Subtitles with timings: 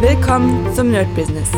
[0.00, 1.50] Willkommen zum Nerd Business.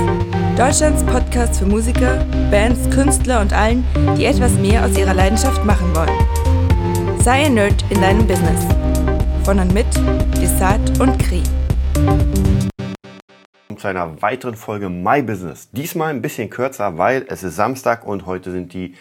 [0.56, 3.84] Deutschlands Podcast für Musiker, Bands, Künstler und allen,
[4.16, 7.20] die etwas mehr aus ihrer Leidenschaft machen wollen.
[7.20, 8.64] Sei ein Nerd in deinem Business.
[9.44, 9.84] Von und mit
[10.40, 11.42] Desart und Kri.
[13.76, 15.70] Zu einer weiteren Folge My Business.
[15.72, 18.94] Diesmal ein bisschen kürzer, weil es ist Samstag und heute sind die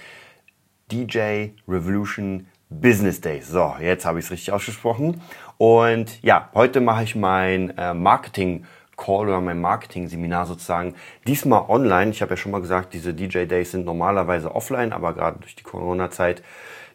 [0.92, 3.48] DJ Revolution Business Days.
[3.48, 5.22] So, jetzt habe ich es richtig ausgesprochen.
[5.58, 8.66] Und ja, heute mache ich mein äh, Marketing
[9.00, 10.96] Call oder mein Marketing-Seminar sozusagen
[11.26, 12.12] diesmal online.
[12.12, 15.64] Ich habe ja schon mal gesagt, diese DJ-Days sind normalerweise offline, aber gerade durch die
[15.64, 16.44] Corona-Zeit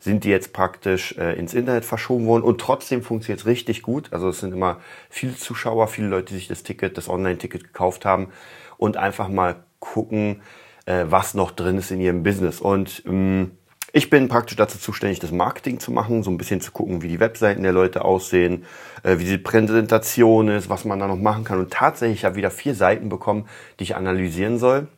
[0.00, 4.12] sind die jetzt praktisch äh, ins Internet verschoben worden und trotzdem funktioniert es richtig gut.
[4.12, 8.04] Also es sind immer viele Zuschauer, viele Leute, die sich das Ticket, das Online-Ticket gekauft
[8.04, 8.28] haben
[8.76, 10.42] und einfach mal gucken,
[10.84, 12.60] äh, was noch drin ist in ihrem Business.
[12.60, 13.52] Und ähm,
[13.96, 17.08] ich bin praktisch dazu zuständig, das Marketing zu machen, so ein bisschen zu gucken, wie
[17.08, 18.64] die Webseiten der Leute aussehen,
[19.04, 21.60] äh, wie die Präsentation ist, was man da noch machen kann.
[21.60, 24.88] Und tatsächlich, ich habe wieder vier Seiten bekommen, die ich analysieren soll.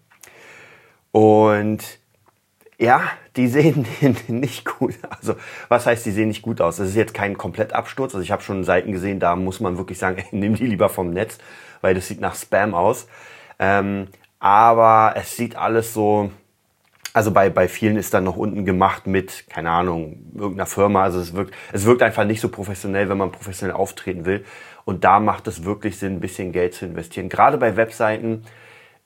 [1.12, 1.98] Und
[2.78, 3.02] ja,
[3.36, 3.86] die sehen
[4.28, 4.94] nicht gut.
[5.10, 5.34] Also,
[5.68, 6.78] was heißt, die sehen nicht gut aus?
[6.78, 8.14] Das ist jetzt kein Komplettabsturz.
[8.14, 10.88] Also, ich habe schon Seiten gesehen, da muss man wirklich sagen, ey, nimm die lieber
[10.88, 11.36] vom Netz,
[11.82, 13.08] weil das sieht nach Spam aus.
[13.58, 16.30] Ähm, aber es sieht alles so,
[17.16, 21.02] also bei, bei vielen ist dann noch unten gemacht mit, keine Ahnung, irgendeiner Firma.
[21.02, 24.44] Also es wirkt, es wirkt einfach nicht so professionell, wenn man professionell auftreten will.
[24.84, 27.30] Und da macht es wirklich Sinn, ein bisschen Geld zu investieren.
[27.30, 28.42] Gerade bei Webseiten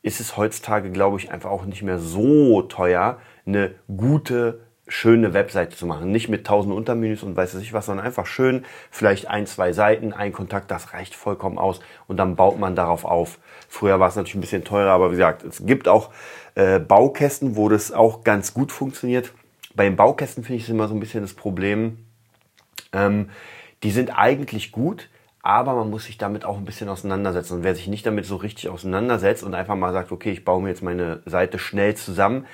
[0.02, 5.76] ist es heutzutage, glaube ich, einfach auch nicht mehr so teuer, eine gute schöne Webseite
[5.76, 6.10] zu machen.
[6.10, 10.12] Nicht mit tausend Untermenüs und weiß ich was, sondern einfach schön, vielleicht ein, zwei Seiten,
[10.12, 13.38] ein Kontakt, das reicht vollkommen aus und dann baut man darauf auf.
[13.68, 16.10] Früher war es natürlich ein bisschen teurer, aber wie gesagt, es gibt auch
[16.54, 19.32] äh, Baukästen, wo das auch ganz gut funktioniert.
[19.74, 21.98] Bei den Baukästen finde ich es immer so ein bisschen das Problem.
[22.92, 23.30] Ähm,
[23.82, 25.08] die sind eigentlich gut,
[25.42, 27.54] aber man muss sich damit auch ein bisschen auseinandersetzen.
[27.54, 30.62] Und wer sich nicht damit so richtig auseinandersetzt und einfach mal sagt, okay, ich baue
[30.62, 32.46] mir jetzt meine Seite schnell zusammen,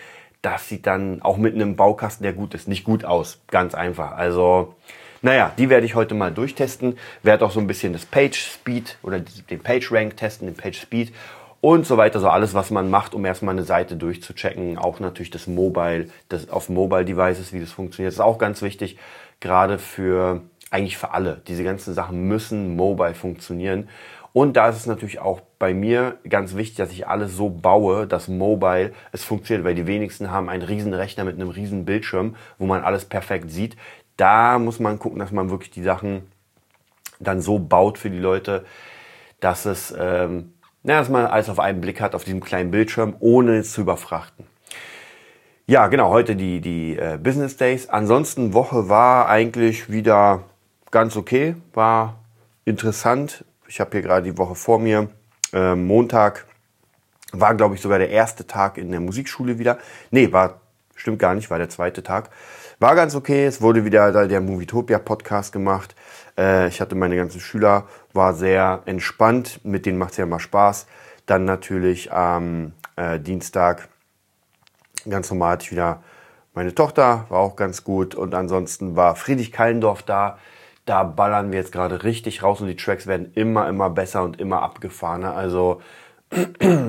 [0.43, 3.41] das sieht dann auch mit einem Baukasten, der gut ist, nicht gut aus.
[3.49, 4.13] Ganz einfach.
[4.13, 4.75] Also,
[5.23, 6.99] naja, die werde ich heute mal durchtesten.
[7.25, 10.81] Werde auch so ein bisschen das Page Speed oder den Page Rank testen, den Page
[10.81, 11.13] Speed
[11.61, 12.21] und so weiter.
[12.21, 14.79] So alles, was man macht, um erstmal eine Seite durchzuchecken.
[14.79, 18.11] Auch natürlich das Mobile, das auf Mobile Devices, wie das funktioniert.
[18.11, 18.99] Das ist auch ganz wichtig,
[19.41, 21.43] gerade für, eigentlich für alle.
[21.47, 23.89] Diese ganzen Sachen müssen mobile funktionieren.
[24.33, 28.07] Und da ist es natürlich auch bei mir ganz wichtig, dass ich alles so baue,
[28.07, 32.37] dass Mobile es funktioniert, weil die wenigsten haben einen riesen Rechner mit einem riesen Bildschirm,
[32.59, 33.77] wo man alles perfekt sieht.
[34.19, 36.31] Da muss man gucken, dass man wirklich die Sachen
[37.19, 38.67] dann so baut für die Leute,
[39.41, 40.53] dass es, ähm,
[40.87, 43.81] na, dass man alles auf einen Blick hat auf diesem kleinen Bildschirm, ohne es zu
[43.81, 44.47] überfrachten.
[45.67, 47.89] Ja, genau, heute die, die äh, Business Days.
[47.89, 50.45] Ansonsten Woche war eigentlich wieder
[50.93, 52.21] ganz okay, war
[52.65, 55.09] interessant, ich habe hier gerade die Woche vor mir.
[55.53, 56.47] Äh, Montag
[57.33, 59.79] war, glaube ich, sogar der erste Tag in der Musikschule wieder.
[60.13, 60.61] Nee, war,
[60.97, 62.31] stimmt gar nicht, war der zweite Tag.
[62.79, 63.47] War ganz okay.
[63.47, 65.95] Es wurde wieder der Movietopia Podcast gemacht.
[66.37, 69.61] Äh, ich hatte meine ganzen Schüler, war sehr entspannt.
[69.65, 70.87] Mit denen macht es ja immer Spaß.
[71.27, 73.89] Dann natürlich am äh, Dienstag
[75.09, 76.03] ganz normal hatte ich wieder
[76.53, 78.15] meine Tochter, war auch ganz gut.
[78.15, 80.39] Und ansonsten war Friedrich Kallendorf da
[80.87, 84.41] da ballern wir jetzt gerade richtig raus und die Tracks werden immer, immer besser und
[84.41, 85.35] immer abgefahrener.
[85.35, 85.83] Also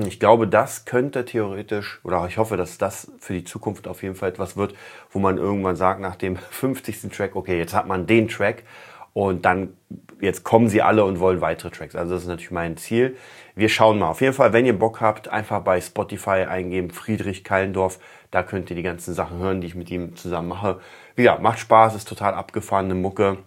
[0.06, 4.14] ich glaube, das könnte theoretisch, oder ich hoffe, dass das für die Zukunft auf jeden
[4.14, 4.74] Fall etwas wird,
[5.10, 7.10] wo man irgendwann sagt, nach dem 50.
[7.10, 8.64] Track, okay, jetzt hat man den Track
[9.12, 9.76] und dann,
[10.20, 11.96] jetzt kommen sie alle und wollen weitere Tracks.
[11.96, 13.16] Also das ist natürlich mein Ziel.
[13.56, 14.10] Wir schauen mal.
[14.10, 17.98] Auf jeden Fall, wenn ihr Bock habt, einfach bei Spotify eingeben, Friedrich Kallendorf.
[18.30, 20.80] Da könnt ihr die ganzen Sachen hören, die ich mit ihm zusammen mache.
[21.16, 23.38] Wie gesagt, macht Spaß, ist total abgefahrene Mucke.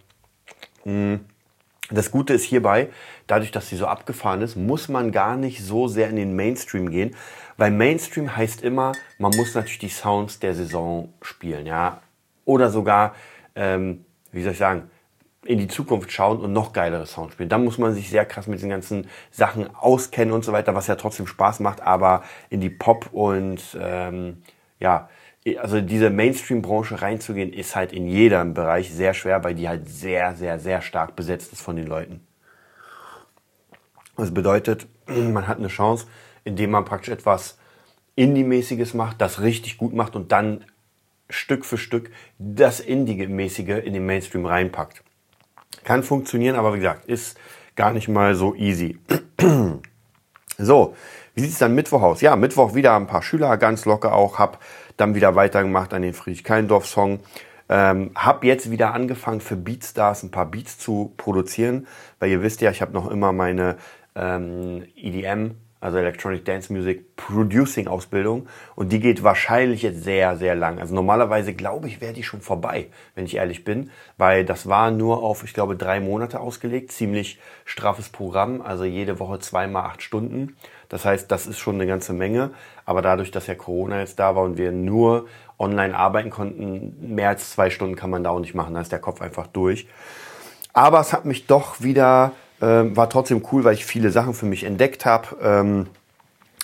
[0.83, 1.21] Hm.
[1.91, 2.89] Das Gute ist hierbei,
[3.27, 6.89] dadurch, dass sie so abgefahren ist, muss man gar nicht so sehr in den Mainstream
[6.89, 7.15] gehen,
[7.57, 12.01] weil Mainstream heißt immer, man muss natürlich die Sounds der Saison spielen, ja,
[12.45, 13.15] oder sogar,
[13.55, 14.89] ähm, wie soll ich sagen,
[15.43, 17.49] in die Zukunft schauen und noch geilere Sounds spielen.
[17.49, 20.87] Dann muss man sich sehr krass mit diesen ganzen Sachen auskennen und so weiter, was
[20.87, 24.43] ja trotzdem Spaß macht, aber in die Pop und ähm,
[24.79, 25.09] ja
[25.59, 30.35] also diese Mainstream-Branche reinzugehen, ist halt in jedem Bereich sehr schwer, weil die halt sehr,
[30.35, 32.21] sehr, sehr stark besetzt ist von den Leuten.
[34.17, 36.05] Das bedeutet, man hat eine Chance,
[36.43, 37.57] indem man praktisch etwas
[38.15, 40.65] Indie-mäßiges macht, das richtig gut macht und dann
[41.29, 45.03] Stück für Stück das Indie-mäßige in den Mainstream reinpackt.
[45.83, 47.37] Kann funktionieren, aber wie gesagt, ist
[47.75, 48.99] gar nicht mal so easy.
[50.57, 50.95] so,
[51.33, 52.21] wie sieht es dann Mittwoch aus?
[52.21, 54.59] Ja, Mittwoch wieder ein paar Schüler, ganz locker auch, hab
[55.01, 57.19] dann wieder weitergemacht an den Friedrich-Keindorf-Song.
[57.69, 61.87] Ähm, hab jetzt wieder angefangen für Beatstars ein paar Beats zu produzieren,
[62.19, 63.77] weil ihr wisst ja, ich habe noch immer meine
[64.15, 68.47] ähm, EDM, also Electronic Dance Music Producing Ausbildung.
[68.75, 70.79] Und die geht wahrscheinlich jetzt sehr, sehr lang.
[70.79, 74.91] Also normalerweise glaube ich, wäre die schon vorbei, wenn ich ehrlich bin, weil das war
[74.91, 76.91] nur auf, ich glaube, drei Monate ausgelegt.
[76.91, 80.55] Ziemlich straffes Programm, also jede Woche zweimal acht Stunden.
[80.91, 82.51] Das heißt, das ist schon eine ganze Menge.
[82.85, 85.27] Aber dadurch, dass ja Corona jetzt da war und wir nur
[85.57, 88.73] online arbeiten konnten, mehr als zwei Stunden kann man da auch nicht machen.
[88.73, 89.87] Da ist der Kopf einfach durch.
[90.73, 94.45] Aber es hat mich doch wieder ähm, war trotzdem cool, weil ich viele Sachen für
[94.45, 95.35] mich entdeckt habe.
[95.41, 95.87] Ähm,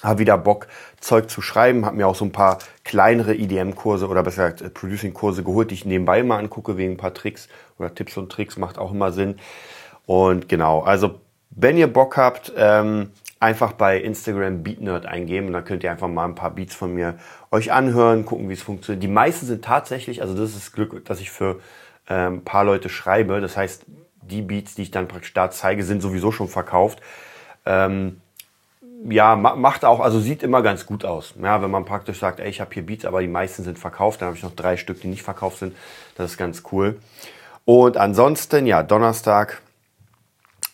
[0.03, 0.68] habe wieder Bock,
[1.00, 1.85] Zeug zu schreiben.
[1.85, 5.75] Habe mir auch so ein paar kleinere EDM-Kurse oder besser gesagt äh, Producing-Kurse geholt, die
[5.75, 7.50] ich nebenbei mal angucke, wegen ein paar Tricks
[7.80, 8.57] oder Tipps und Tricks.
[8.57, 9.38] Macht auch immer Sinn.
[10.06, 11.19] Und genau, also
[11.50, 16.07] wenn ihr Bock habt, ähm, einfach bei Instagram BeatNerd eingeben und dann könnt ihr einfach
[16.07, 17.17] mal ein paar Beats von mir
[17.51, 19.03] euch anhören, gucken, wie es funktioniert.
[19.03, 21.59] Die meisten sind tatsächlich, also das ist das Glück, dass ich für
[22.09, 23.39] ähm, ein paar Leute schreibe.
[23.41, 23.85] Das heißt,
[24.21, 26.99] die Beats, die ich dann praktisch da zeige, sind sowieso schon verkauft.
[27.65, 28.21] Ähm,
[29.07, 31.35] ja, macht auch, also sieht immer ganz gut aus.
[31.41, 34.21] Ja, wenn man praktisch sagt, ey, ich habe hier Beats, aber die meisten sind verkauft,
[34.21, 35.75] dann habe ich noch drei Stück, die nicht verkauft sind.
[36.15, 36.97] Das ist ganz cool.
[37.63, 39.61] Und ansonsten, ja, Donnerstag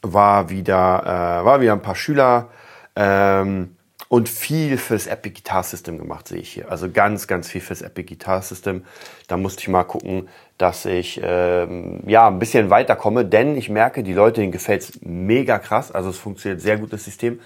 [0.03, 1.01] war wieder,
[1.41, 2.49] äh, war wieder ein paar Schüler.
[2.95, 3.75] Ähm,
[4.09, 6.69] und viel fürs Epic Guitar System gemacht, sehe ich hier.
[6.69, 8.83] Also ganz, ganz viel fürs Epic Guitar System.
[9.27, 10.29] Da musste ich mal gucken,
[10.59, 15.57] dass ich ähm, ja ein bisschen weiterkomme, denn ich merke, die Leute, denen gefällt's mega
[15.57, 15.91] krass.
[15.91, 17.39] Also es funktioniert sehr gut, das System.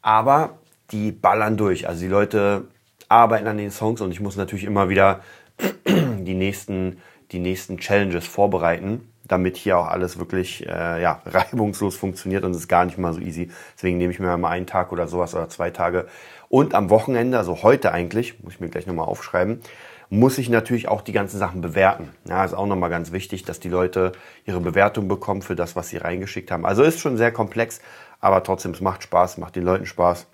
[0.00, 0.58] Aber
[0.92, 1.88] die ballern durch.
[1.88, 2.68] Also die Leute
[3.08, 5.22] arbeiten an den Songs und ich muss natürlich immer wieder
[5.88, 7.00] die nächsten,
[7.32, 12.58] die nächsten Challenges vorbereiten damit hier auch alles wirklich äh, ja, reibungslos funktioniert und es
[12.58, 13.50] ist gar nicht mal so easy.
[13.76, 16.06] Deswegen nehme ich mir mal einen Tag oder sowas oder zwei Tage.
[16.48, 19.60] Und am Wochenende, also heute eigentlich, muss ich mir gleich nochmal aufschreiben,
[20.08, 22.10] muss ich natürlich auch die ganzen Sachen bewerten.
[22.28, 24.12] Ja, ist auch nochmal ganz wichtig, dass die Leute
[24.44, 26.64] ihre Bewertung bekommen für das, was sie reingeschickt haben.
[26.64, 27.80] Also ist schon sehr komplex,
[28.20, 30.28] aber trotzdem, es macht Spaß, macht den Leuten Spaß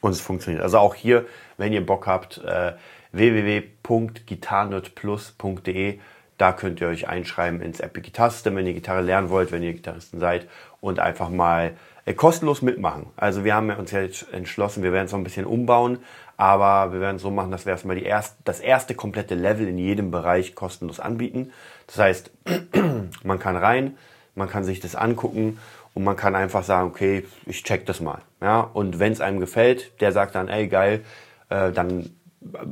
[0.00, 0.62] und es funktioniert.
[0.62, 1.26] Also auch hier,
[1.58, 2.72] wenn ihr Bock habt, äh,
[3.12, 5.98] www.gitarnerdplus.de
[6.40, 9.74] da könnt ihr euch einschreiben ins Epic System, wenn ihr Gitarre lernen wollt, wenn ihr
[9.74, 10.48] Gitarristen seid
[10.80, 11.74] und einfach mal
[12.06, 13.06] äh, kostenlos mitmachen.
[13.16, 15.98] Also wir haben uns jetzt entschlossen, wir werden es noch ein bisschen umbauen,
[16.38, 19.68] aber wir werden es so machen, dass wir erstmal die erst, das erste komplette Level
[19.68, 21.52] in jedem Bereich kostenlos anbieten.
[21.86, 22.30] Das heißt,
[23.22, 23.98] man kann rein,
[24.34, 25.58] man kann sich das angucken
[25.92, 28.22] und man kann einfach sagen, okay, ich check das mal.
[28.40, 28.60] Ja?
[28.60, 31.04] Und wenn es einem gefällt, der sagt dann, ey geil,
[31.50, 32.08] äh, dann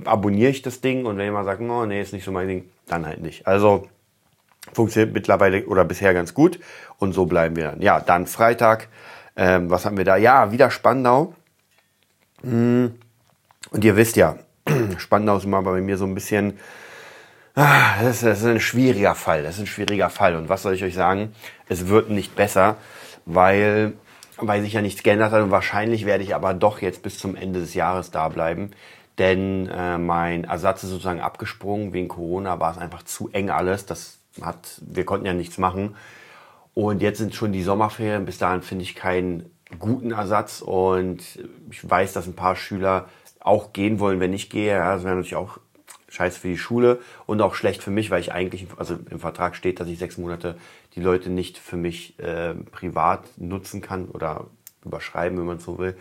[0.07, 2.65] abonniere ich das Ding und wenn jemand sagt, oh, nee, ist nicht so mein Ding,
[2.89, 3.47] dann halt nicht.
[3.47, 3.89] Also
[4.73, 6.59] funktioniert mittlerweile oder bisher ganz gut
[6.99, 7.83] und so bleiben wir dann.
[7.83, 8.89] Ja, dann Freitag,
[9.37, 10.17] ähm, was haben wir da?
[10.17, 11.35] Ja, wieder Spandau.
[12.43, 12.95] Hm.
[13.71, 14.37] Und ihr wisst ja,
[14.99, 16.59] Spandau ist immer bei mir so ein bisschen,
[17.55, 19.43] ah, das, ist, das ist ein schwieriger Fall.
[19.43, 20.37] Das ist ein schwieriger Fall.
[20.37, 21.35] Und was soll ich euch sagen?
[21.69, 22.77] Es wird nicht besser,
[23.25, 23.95] weil
[24.41, 27.35] weil sich ja nichts geändert hat und wahrscheinlich werde ich aber doch jetzt bis zum
[27.35, 28.71] Ende des Jahres da bleiben
[29.19, 31.93] denn äh, mein Ersatz ist sozusagen abgesprungen.
[31.93, 33.87] Wegen Corona war es einfach zu eng alles.
[33.87, 35.97] Das hat, wir konnten ja nichts machen.
[36.75, 38.25] Und jetzt sind schon die Sommerferien.
[38.25, 40.63] Bis dahin finde ich keinen guten Ersatz.
[40.63, 41.23] Und
[41.71, 43.09] ich weiß, dass ein paar Schüler
[43.41, 44.73] auch gehen wollen, wenn ich gehe.
[44.73, 45.59] Ja, das wäre natürlich auch
[46.09, 49.57] scheiße für die Schule und auch schlecht für mich, weil ich eigentlich, also im Vertrag
[49.57, 50.57] steht, dass ich sechs Monate
[50.95, 54.47] die Leute nicht für mich äh, privat nutzen kann oder
[54.85, 55.97] überschreiben, wenn man so will.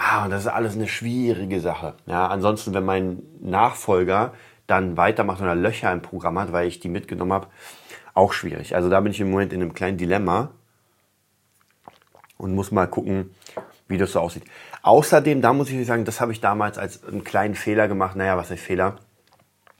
[0.00, 1.94] Ah, und das ist alles eine schwierige Sache.
[2.06, 4.32] Ja, ansonsten, wenn mein Nachfolger
[4.68, 7.48] dann weitermacht oder Löcher im Programm hat, weil ich die mitgenommen habe,
[8.14, 8.76] auch schwierig.
[8.76, 10.52] Also da bin ich im Moment in einem kleinen Dilemma
[12.36, 13.34] und muss mal gucken,
[13.88, 14.44] wie das so aussieht.
[14.82, 18.14] Außerdem, da muss ich sagen, das habe ich damals als einen kleinen Fehler gemacht.
[18.14, 18.98] Naja, was ist Fehler?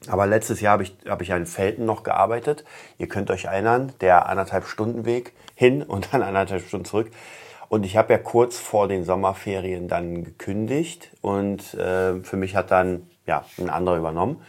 [0.09, 2.65] Aber letztes Jahr habe ich, habe ich in Felten noch gearbeitet.
[2.99, 7.13] Ihr könnt euch erinnern, der anderthalb Stunden Weg hin und dann anderthalb Stunden zurück.
[7.69, 12.71] Und ich habe ja kurz vor den Sommerferien dann gekündigt und äh, für mich hat
[12.71, 14.43] dann ja ein anderer übernommen.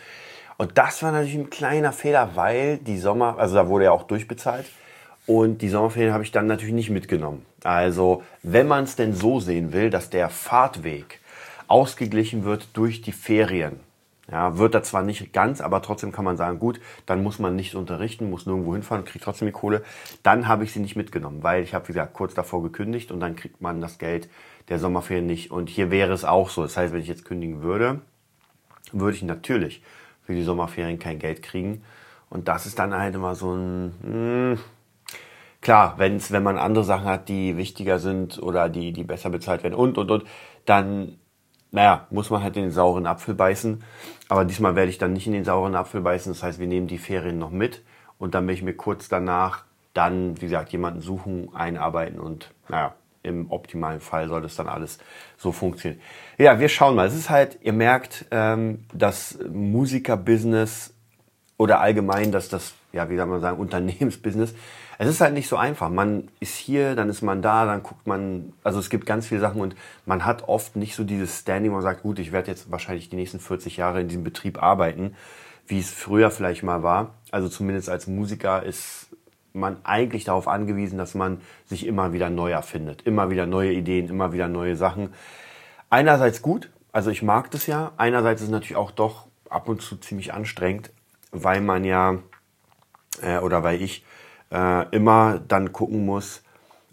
[0.58, 4.04] Und das war natürlich ein kleiner Fehler, weil die Sommer, also da wurde ja auch
[4.04, 4.66] durchbezahlt
[5.26, 7.46] und die Sommerferien habe ich dann natürlich nicht mitgenommen.
[7.64, 11.20] Also wenn man es denn so sehen will, dass der Fahrtweg
[11.68, 13.80] ausgeglichen wird durch die Ferien,
[14.32, 17.56] ja, wird er zwar nicht ganz, aber trotzdem kann man sagen, gut, dann muss man
[17.56, 19.84] nicht unterrichten, muss nirgendwo hinfahren, kriegt trotzdem die Kohle.
[20.24, 23.20] Dann habe ich sie nicht mitgenommen, weil ich habe, wie gesagt, kurz davor gekündigt und
[23.20, 24.30] dann kriegt man das Geld
[24.70, 25.52] der Sommerferien nicht.
[25.52, 26.62] Und hier wäre es auch so.
[26.62, 28.02] Das heißt, wenn ich jetzt kündigen würde,
[28.92, 29.82] würde ich natürlich
[30.24, 31.84] für die Sommerferien kein Geld kriegen.
[32.30, 34.60] Und das ist dann halt immer so ein, mh, hm,
[35.62, 39.64] klar, wenn's, wenn man andere Sachen hat, die wichtiger sind oder die, die besser bezahlt
[39.64, 40.24] werden und, und, und,
[40.66, 41.18] dann
[41.72, 43.84] naja, muss man halt in den sauren Apfel beißen.
[44.28, 46.32] Aber diesmal werde ich dann nicht in den sauren Apfel beißen.
[46.34, 47.84] Das heißt, wir nehmen die Ferien noch mit
[48.18, 52.94] und dann will ich mir kurz danach dann, wie gesagt, jemanden suchen, einarbeiten und naja,
[53.24, 55.00] im optimalen Fall soll das dann alles
[55.38, 56.02] so funktionieren.
[56.38, 57.08] Ja, wir schauen mal.
[57.08, 60.94] Es ist halt, ihr merkt, ähm, das Musikerbusiness
[61.58, 64.54] oder allgemein, dass das, ja, wie soll man sagen, Unternehmensbusiness,
[64.98, 65.90] es ist halt nicht so einfach.
[65.90, 69.40] Man ist hier, dann ist man da, dann guckt man, also es gibt ganz viele
[69.40, 72.50] Sachen und man hat oft nicht so dieses Standing, wo man sagt, gut, ich werde
[72.50, 75.16] jetzt wahrscheinlich die nächsten 40 Jahre in diesem Betrieb arbeiten,
[75.68, 77.14] wie es früher vielleicht mal war.
[77.32, 79.08] Also zumindest als Musiker ist
[79.54, 84.10] man eigentlich darauf angewiesen, dass man sich immer wieder neu erfindet, immer wieder neue Ideen,
[84.10, 85.14] immer wieder neue Sachen.
[85.90, 87.94] Einerseits gut, also ich mag das ja.
[87.98, 90.92] Einerseits ist es natürlich auch doch ab und zu ziemlich anstrengend,
[91.32, 92.20] weil man ja
[93.22, 94.04] äh, oder weil ich
[94.52, 96.44] äh, immer dann gucken muss,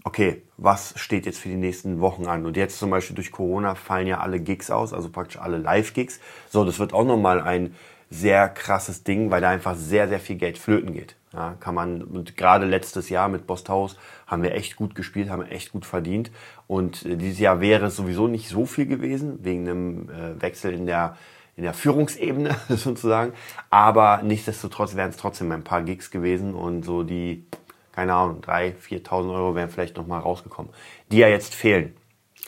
[0.04, 2.46] okay, was steht jetzt für die nächsten Wochen an?
[2.46, 6.20] Und jetzt zum Beispiel durch Corona fallen ja alle Gigs aus, also praktisch alle Live-Gigs.
[6.48, 7.74] So, das wird auch nochmal ein
[8.08, 11.16] sehr krasses Ding, weil da einfach sehr, sehr viel Geld flöten geht.
[11.32, 15.42] Ja, kann man, und gerade letztes Jahr mit Bosthaus haben wir echt gut gespielt, haben
[15.42, 16.30] echt gut verdient.
[16.66, 20.72] Und äh, dieses Jahr wäre es sowieso nicht so viel gewesen, wegen einem äh, Wechsel
[20.72, 21.16] in der,
[21.56, 23.32] in der Führungsebene sozusagen.
[23.70, 27.46] Aber nichtsdestotrotz wären es trotzdem ein paar Gigs gewesen und so die,
[27.92, 30.72] keine Ahnung, 3.000, 4.000 Euro wären vielleicht nochmal rausgekommen,
[31.10, 31.96] die ja jetzt fehlen.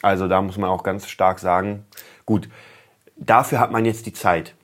[0.03, 1.85] Also da muss man auch ganz stark sagen,
[2.25, 2.49] gut,
[3.17, 4.55] dafür hat man jetzt die Zeit.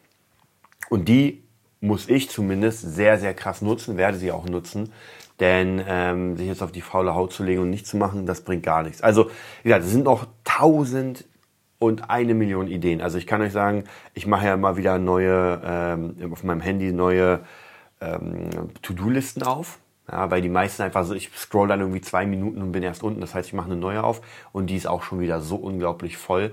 [0.91, 1.43] Und die
[1.81, 4.93] muss ich zumindest sehr, sehr krass nutzen, werde sie auch nutzen.
[5.41, 8.43] Denn ähm, sich jetzt auf die faule Haut zu legen und nicht zu machen, das
[8.43, 9.03] bringt gar nichts.
[9.03, 9.31] Also,
[9.63, 11.25] wie gesagt, es sind noch tausend
[11.85, 13.01] und eine Million Ideen.
[13.01, 16.93] Also ich kann euch sagen, ich mache ja immer wieder neue, ähm, auf meinem Handy
[16.93, 17.41] neue
[18.01, 18.51] ähm,
[18.83, 19.79] To-Do-Listen auf.
[20.11, 23.03] Ja, weil die meisten einfach so, ich scroll dann irgendwie zwei Minuten und bin erst
[23.03, 23.21] unten.
[23.21, 24.21] Das heißt, ich mache eine neue auf
[24.53, 26.53] und die ist auch schon wieder so unglaublich voll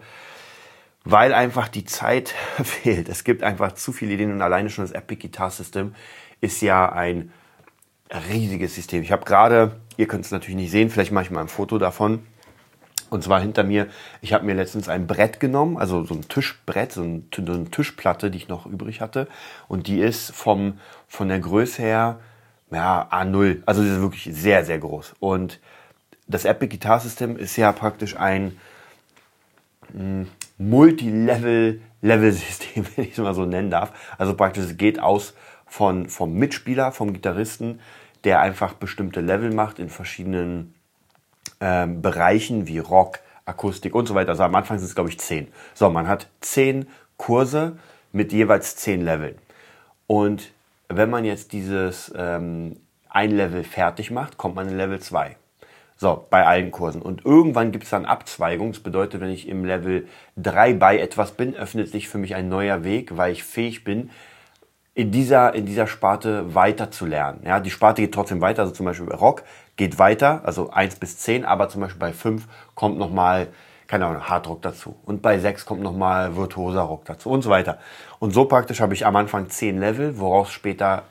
[1.03, 2.29] weil einfach die Zeit
[2.63, 3.09] fehlt.
[3.09, 5.95] Es gibt einfach zu viele Ideen und alleine schon das Epic Guitar System
[6.41, 7.31] ist ja ein
[8.29, 9.03] riesiges System.
[9.03, 11.77] Ich habe gerade, ihr könnt es natürlich nicht sehen, vielleicht mache ich mal ein Foto
[11.77, 12.25] davon.
[13.11, 13.87] Und zwar hinter mir,
[14.21, 18.31] ich habe mir letztens ein Brett genommen, also so ein Tischbrett, so, ein, eine Tischplatte,
[18.31, 19.27] die ich noch übrig hatte.
[19.67, 22.21] Und die ist vom, von der Größe her,
[22.71, 23.63] ja, A0.
[23.65, 25.15] Also die ist wirklich sehr, sehr groß.
[25.19, 25.59] Und
[26.25, 28.57] das Epic Guitar System ist ja praktisch ein,
[29.91, 33.91] hm, Multi-Level-Level-System, wenn ich es mal so nennen darf.
[34.17, 35.33] Also praktisch es geht aus
[35.65, 37.81] von, vom Mitspieler, vom Gitarristen,
[38.23, 40.75] der einfach bestimmte Level macht in verschiedenen
[41.61, 44.31] ähm, Bereichen wie Rock, Akustik und so weiter.
[44.31, 45.47] Also am Anfang sind es, glaube ich, zehn.
[45.73, 46.87] So, man hat zehn
[47.17, 47.77] Kurse
[48.11, 49.35] mit jeweils zehn Leveln.
[50.07, 50.51] Und
[50.89, 52.77] wenn man jetzt dieses ähm,
[53.09, 55.37] ein Level fertig macht, kommt man in Level 2.
[55.97, 57.01] So, bei allen Kursen.
[57.01, 58.71] Und irgendwann gibt es dann Abzweigung.
[58.71, 62.49] Das bedeutet, wenn ich im Level 3 bei etwas bin, öffnet sich für mich ein
[62.49, 64.09] neuer Weg, weil ich fähig bin,
[64.93, 67.41] in dieser, in dieser Sparte weiter zu lernen.
[67.45, 69.43] Ja, die Sparte geht trotzdem weiter, also zum Beispiel Rock
[69.75, 73.47] geht weiter, also 1 bis 10, aber zum Beispiel bei 5 kommt nochmal,
[73.87, 74.95] keine Ahnung, Hardrock dazu.
[75.05, 77.79] Und bei 6 kommt nochmal virtuoser Rock dazu und so weiter.
[78.19, 81.03] Und so praktisch habe ich am Anfang 10 Level, woraus später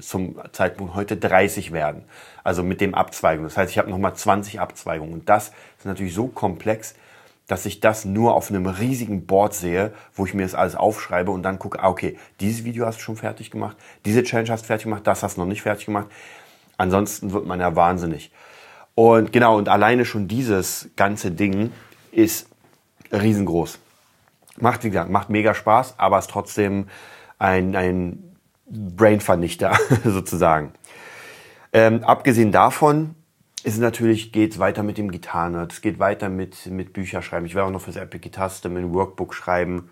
[0.00, 2.04] zum Zeitpunkt heute 30 werden.
[2.44, 3.44] Also mit dem Abzweigung.
[3.44, 5.12] Das heißt, ich habe nochmal 20 Abzweigungen.
[5.14, 6.94] Und das ist natürlich so komplex,
[7.48, 11.30] dass ich das nur auf einem riesigen Board sehe, wo ich mir das alles aufschreibe
[11.30, 14.62] und dann gucke, ah, okay, dieses Video hast du schon fertig gemacht, diese Challenge hast
[14.62, 16.08] du fertig gemacht, das hast du noch nicht fertig gemacht.
[16.78, 18.32] Ansonsten wird man ja wahnsinnig.
[18.94, 21.72] Und genau, und alleine schon dieses ganze Ding
[22.10, 22.48] ist
[23.12, 23.78] riesengroß.
[24.58, 26.88] Macht, wie gesagt, macht mega Spaß, aber ist trotzdem
[27.38, 28.36] ein, ein
[28.68, 30.72] Brainvernichter sozusagen.
[31.72, 33.14] Ähm, abgesehen davon
[33.64, 37.46] ist natürlich, geht's weiter mit dem Gitarrenerd, es geht weiter mit, mit Bücherschreiben.
[37.46, 39.90] Ich werde auch noch fürs Epic Guitar System ein Workbook schreiben.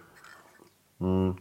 [1.01, 1.37] Hm.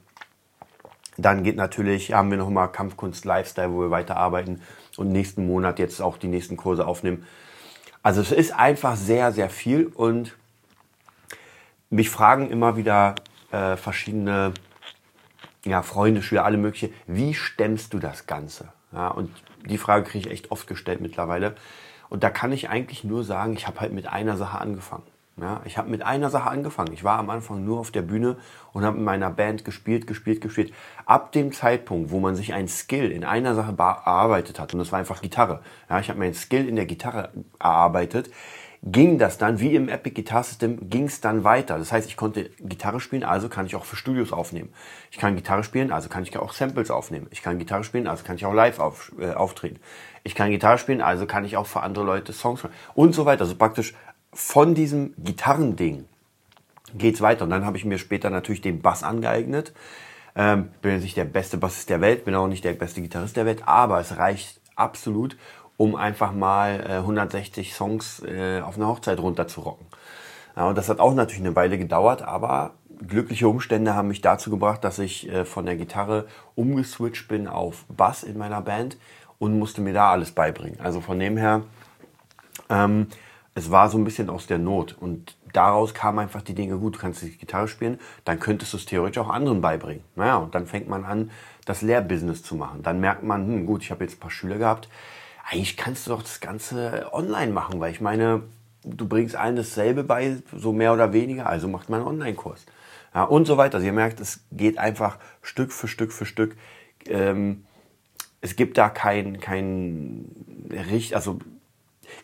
[1.26, 4.62] Dann geht natürlich, haben wir noch mal Kampfkunst Lifestyle, wo wir weiterarbeiten
[4.96, 7.26] und nächsten Monat jetzt auch die nächsten Kurse aufnehmen.
[8.04, 10.36] Also es ist einfach sehr, sehr viel und
[11.90, 13.16] mich fragen immer wieder
[13.52, 14.54] äh, verschiedene
[15.66, 16.92] ja, Freunde, Schüler, alle mögliche.
[17.08, 18.72] Wie stemmst du das Ganze?
[18.92, 19.32] Ja, und
[19.68, 21.56] die Frage kriege ich echt oft gestellt mittlerweile.
[22.08, 25.08] Und da kann ich eigentlich nur sagen, ich habe halt mit einer Sache angefangen.
[25.38, 26.94] Ja, ich habe mit einer Sache angefangen.
[26.94, 28.38] Ich war am Anfang nur auf der Bühne
[28.72, 30.74] und habe in meiner Band gespielt, gespielt, gespielt.
[31.06, 34.94] Ab dem Zeitpunkt, wo man sich ein Skill in einer Sache erarbeitet hat, und das
[34.94, 35.62] war einfach Gitarre.
[35.90, 38.30] Ja, ich habe meinen Skill in der Gitarre erarbeitet
[38.86, 41.80] ging das dann, wie im Epic Guitar System, ging es dann weiter.
[41.80, 44.70] Das heißt, ich konnte Gitarre spielen, also kann ich auch für Studios aufnehmen.
[45.10, 47.26] Ich kann Gitarre spielen, also kann ich auch Samples aufnehmen.
[47.32, 49.80] Ich kann Gitarre spielen, also kann ich auch live auf, äh, auftreten.
[50.24, 52.74] Ich kann Gitarre spielen, also kann ich auch für andere Leute Songs spielen.
[52.94, 53.42] Und so weiter.
[53.42, 53.96] Also praktisch
[54.36, 56.06] von diesem Gitarrending
[56.94, 57.46] geht's weiter.
[57.46, 59.74] Und dann habe ich mir später natürlich den Bass angeeignet.
[60.36, 63.46] Ähm, bin nicht der beste Bassist der Welt, bin auch nicht der beste Gitarrist der
[63.46, 65.38] Welt, aber es reicht absolut,
[65.78, 69.88] um einfach mal äh, 160 Songs äh, auf einer Hochzeit runterzurocken.
[70.58, 72.74] Ja, und das hat auch natürlich eine Weile gedauert, aber
[73.08, 77.86] glückliche Umstände haben mich dazu gebracht, dass ich äh, von der Gitarre umgeswitcht bin auf
[77.88, 78.98] Bass in meiner Band
[79.40, 80.82] und musste mir da alles beibringen.
[80.82, 81.62] Also von dem her,
[82.70, 83.08] ähm,
[83.56, 86.96] es war so ein bisschen aus der Not und daraus kamen einfach die Dinge, gut,
[86.96, 90.04] du kannst die Gitarre spielen, dann könntest du es theoretisch auch anderen beibringen.
[90.16, 91.32] Naja, und dann fängt man an,
[91.64, 92.84] das Lehrbusiness zu machen.
[92.84, 94.90] Dann merkt man, hm, gut, ich habe jetzt ein paar Schüler gehabt,
[95.50, 98.44] eigentlich kannst du doch das Ganze online machen, weil ich meine,
[98.84, 102.66] du bringst allen dasselbe bei, so mehr oder weniger, also macht man einen Online-Kurs.
[103.14, 103.76] Ja, und so weiter.
[103.76, 106.58] Also ihr merkt, es geht einfach Stück für Stück für Stück.
[107.08, 107.66] Ähm,
[108.42, 110.26] es gibt da kein, kein
[110.70, 111.40] Richt, also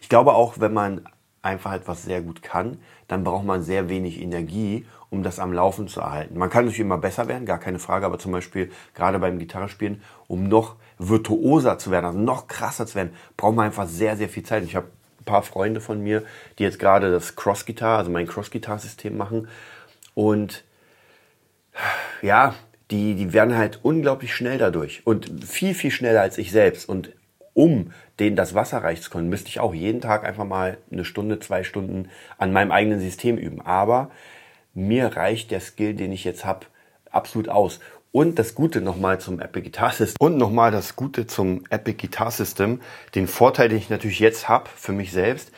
[0.01, 1.01] ich glaube auch, wenn man
[1.41, 5.87] einfach etwas sehr gut kann, dann braucht man sehr wenig Energie, um das am Laufen
[5.87, 6.37] zu erhalten.
[6.37, 10.01] Man kann natürlich immer besser werden, gar keine Frage, aber zum Beispiel gerade beim Gitarrespielen,
[10.27, 14.29] um noch virtuoser zu werden, also noch krasser zu werden, braucht man einfach sehr, sehr
[14.29, 14.63] viel Zeit.
[14.63, 14.87] Ich habe
[15.19, 16.23] ein paar Freunde von mir,
[16.59, 19.47] die jetzt gerade das Cross-Gitar, also mein Cross-Gitar-System machen
[20.13, 20.63] und
[22.21, 22.53] ja,
[22.91, 26.87] die, die werden halt unglaublich schnell dadurch und viel, viel schneller als ich selbst.
[26.87, 27.11] Und
[27.53, 31.05] um denen das Wasser reicht zu können, müsste ich auch jeden Tag einfach mal eine
[31.05, 33.61] Stunde, zwei Stunden an meinem eigenen System üben.
[33.61, 34.11] Aber
[34.73, 36.67] mir reicht der Skill, den ich jetzt habe,
[37.09, 37.79] absolut aus.
[38.13, 40.17] Und das Gute nochmal zum Epic Guitar System.
[40.19, 42.81] Und nochmal das Gute zum Epic Guitar System.
[43.15, 45.51] Den Vorteil, den ich natürlich jetzt habe für mich selbst.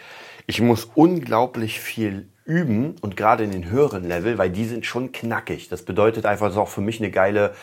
[0.46, 5.12] Ich muss unglaublich viel üben und gerade in den höheren Level, weil die sind schon
[5.12, 5.70] knackig.
[5.70, 7.54] Das bedeutet einfach, das ist auch für mich eine geile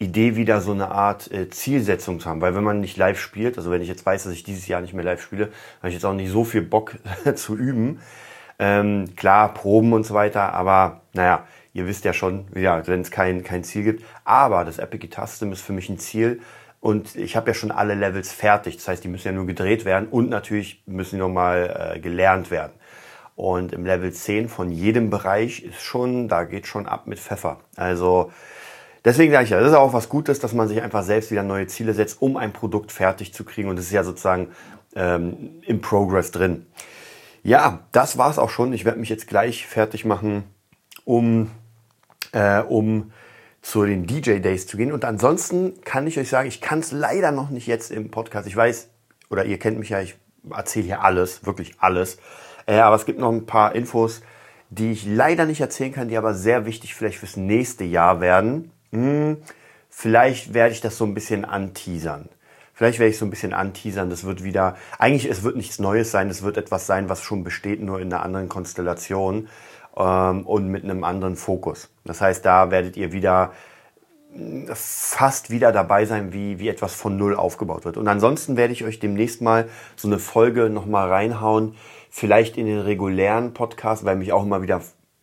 [0.00, 2.40] Idee, wieder so eine Art äh, Zielsetzung zu haben.
[2.40, 4.80] Weil wenn man nicht live spielt, also wenn ich jetzt weiß, dass ich dieses Jahr
[4.80, 6.96] nicht mehr live spiele, habe ich jetzt auch nicht so viel Bock
[7.36, 8.00] zu üben.
[8.58, 13.10] Ähm, klar, Proben und so weiter, aber naja, ihr wisst ja schon, ja, wenn es
[13.10, 14.04] kein, kein Ziel gibt.
[14.24, 16.40] Aber das Epic Guitar System ist für mich ein Ziel,
[16.80, 18.76] und ich habe ja schon alle Levels fertig.
[18.78, 22.50] Das heißt, die müssen ja nur gedreht werden und natürlich müssen die nochmal äh, gelernt
[22.50, 22.72] werden.
[23.36, 27.60] Und im Level 10 von jedem Bereich ist schon, da geht schon ab mit Pfeffer.
[27.76, 28.32] Also
[29.04, 31.42] deswegen sage ich ja, das ist auch was Gutes, dass man sich einfach selbst wieder
[31.42, 33.68] neue Ziele setzt, um ein Produkt fertig zu kriegen.
[33.68, 34.48] Und das ist ja sozusagen
[34.94, 36.66] ähm, im Progress drin.
[37.42, 38.72] Ja, das war's auch schon.
[38.72, 40.44] Ich werde mich jetzt gleich fertig machen,
[41.04, 41.50] um,
[42.32, 43.12] äh, um
[43.62, 44.92] zu den DJ Days zu gehen.
[44.92, 48.46] Und ansonsten kann ich euch sagen, ich kann es leider noch nicht jetzt im Podcast.
[48.46, 48.88] Ich weiß,
[49.30, 50.16] oder ihr kennt mich ja, ich
[50.50, 52.18] erzähle hier alles, wirklich alles.
[52.66, 54.22] Äh, aber es gibt noch ein paar Infos,
[54.70, 58.70] die ich leider nicht erzählen kann, die aber sehr wichtig vielleicht fürs nächste Jahr werden.
[58.92, 59.38] Hm,
[59.88, 62.28] vielleicht werde ich das so ein bisschen anteasern.
[62.74, 64.08] Vielleicht werde ich so ein bisschen anteasern.
[64.08, 66.30] Das wird wieder, eigentlich, es wird nichts Neues sein.
[66.30, 69.48] Es wird etwas sein, was schon besteht, nur in einer anderen Konstellation
[69.96, 71.90] ähm, und mit einem anderen Fokus.
[72.04, 73.52] Das heißt, da werdet ihr wieder
[74.72, 77.96] fast wieder dabei sein, wie, wie etwas von Null aufgebaut wird.
[77.96, 81.74] Und ansonsten werde ich euch demnächst mal so eine Folge nochmal reinhauen,
[82.10, 84.80] vielleicht in den regulären Podcast, weil mich auch immer wieder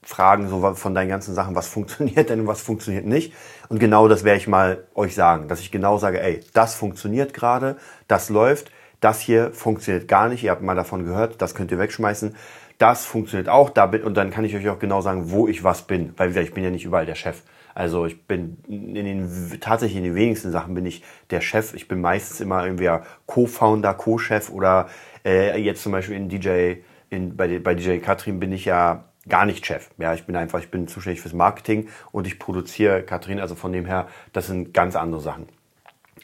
[0.08, 3.34] fragen, so von deinen ganzen Sachen, was funktioniert denn und was funktioniert nicht.
[3.67, 7.34] Und genau das werde ich mal euch sagen, dass ich genau sage, ey, das funktioniert
[7.34, 7.76] gerade,
[8.08, 11.80] das läuft, das hier funktioniert gar nicht, ihr habt mal davon gehört, das könnt ihr
[11.80, 12.36] wegschmeißen.
[12.78, 15.82] Das funktioniert auch, da und dann kann ich euch auch genau sagen, wo ich was
[15.82, 17.41] bin, weil ich bin ja nicht überall der Chef.
[17.74, 21.74] Also ich bin in den, tatsächlich in den wenigsten Sachen bin ich der Chef.
[21.74, 22.89] Ich bin meistens immer irgendwie
[23.26, 24.88] Co-Founder, Co-Chef oder
[25.26, 26.76] äh, jetzt zum Beispiel in DJ,
[27.10, 29.90] in, bei, bei DJ Katrin bin ich ja gar nicht Chef.
[29.98, 33.72] Ja, ich bin einfach, ich bin zuständig fürs Marketing und ich produziere Katrin, also von
[33.72, 35.48] dem her, das sind ganz andere Sachen.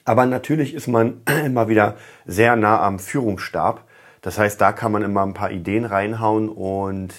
[0.05, 3.85] Aber natürlich ist man immer wieder sehr nah am Führungsstab
[4.23, 7.13] das heißt, da kann man immer ein paar Ideen reinhauen und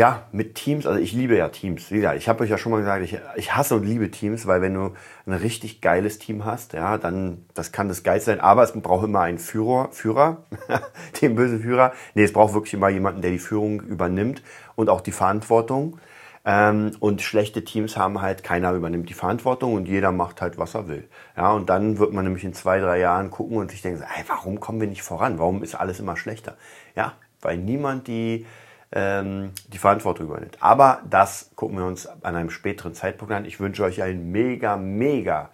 [0.00, 1.90] ja, mit Teams, also ich liebe ja Teams.
[1.90, 4.46] Wie gesagt, ich habe euch ja schon mal gesagt, ich, ich hasse und liebe Teams,
[4.46, 4.94] weil wenn du
[5.26, 9.04] ein richtig geiles Team hast, ja, dann, das kann das geil sein, aber es braucht
[9.04, 10.46] immer einen Führer, Führer,
[11.20, 11.92] den bösen Führer.
[12.14, 14.42] Nee, es braucht wirklich immer jemanden, der die Führung übernimmt
[14.74, 15.98] und auch die Verantwortung.
[16.46, 20.74] Ähm, und schlechte Teams haben halt, keiner übernimmt die Verantwortung und jeder macht halt, was
[20.74, 21.06] er will.
[21.36, 24.24] Ja, und dann wird man nämlich in zwei, drei Jahren gucken und sich denken, ey,
[24.28, 25.38] warum kommen wir nicht voran?
[25.38, 26.56] Warum ist alles immer schlechter?
[26.96, 28.46] Ja, weil niemand die,
[28.92, 30.56] ähm, die Verantwortung übernimmt.
[30.60, 33.44] Aber das gucken wir uns an einem späteren Zeitpunkt an.
[33.44, 35.50] Ich wünsche euch einen mega, mega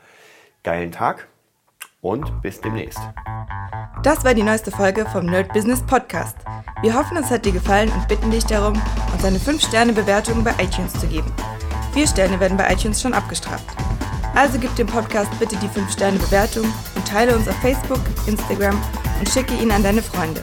[0.62, 1.28] geilen Tag
[2.00, 3.00] und bis demnächst.
[4.02, 6.36] Das war die neueste Folge vom Nerd Business Podcast.
[6.82, 8.80] Wir hoffen, es hat dir gefallen und bitten dich darum,
[9.12, 11.32] uns eine 5-Sterne-Bewertung bei iTunes zu geben.
[11.92, 13.64] Vier Sterne werden bei iTunes schon abgestraft.
[14.34, 18.80] Also gib dem Podcast bitte die 5-Sterne-Bewertung und teile uns auf Facebook, Instagram
[19.18, 20.42] und schicke ihn an deine Freunde.